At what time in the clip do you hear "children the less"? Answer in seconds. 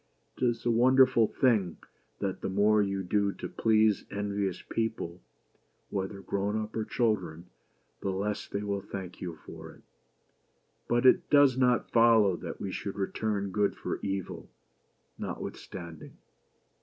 6.85-8.47